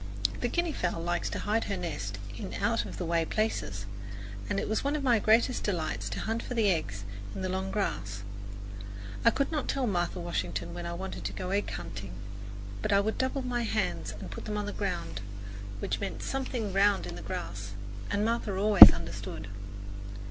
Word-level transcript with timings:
The 0.39 0.47
guinea 0.47 0.73
fowl 0.73 0.99
likes 0.99 1.29
to 1.29 1.37
hide 1.37 1.65
her 1.65 1.77
nest 1.77 2.17
in 2.35 2.55
out 2.55 2.85
of 2.85 2.97
the 2.97 3.05
way 3.05 3.23
places, 3.23 3.85
and 4.49 4.59
it 4.59 4.67
was 4.67 4.83
one 4.83 4.95
of 4.95 5.03
my 5.03 5.19
greatest 5.19 5.61
delights 5.61 6.09
to 6.09 6.21
hunt 6.21 6.41
for 6.41 6.55
the 6.55 6.71
eggs 6.71 7.03
in 7.35 7.43
the 7.43 7.49
long 7.49 7.69
grass. 7.69 8.23
I 9.23 9.29
could 9.29 9.51
not 9.51 9.67
tell 9.67 9.85
Martha 9.85 10.19
Washington 10.19 10.73
when 10.73 10.87
I 10.87 10.93
wanted 10.93 11.23
to 11.25 11.33
go 11.33 11.51
egg 11.51 11.69
hunting, 11.69 12.13
but 12.81 12.91
I 12.91 12.99
would 12.99 13.19
double 13.19 13.43
my 13.43 13.61
hands 13.61 14.11
and 14.19 14.31
put 14.31 14.45
them 14.45 14.57
on 14.57 14.65
the 14.65 14.73
ground, 14.73 15.21
which 15.77 15.99
meant 15.99 16.23
something 16.23 16.73
round 16.73 17.05
in 17.05 17.13
the 17.15 17.21
grass, 17.21 17.73
and 18.09 18.25
Martha 18.25 18.57
always 18.57 18.91
understood. 18.91 19.49